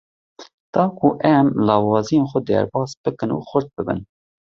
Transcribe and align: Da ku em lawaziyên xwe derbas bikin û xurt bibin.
Da 0.73 0.83
ku 0.97 1.07
em 1.33 1.45
lawaziyên 1.67 2.29
xwe 2.31 2.39
derbas 2.47 2.91
bikin 3.03 3.31
û 3.35 3.37
xurt 3.49 3.67
bibin. 3.75 3.99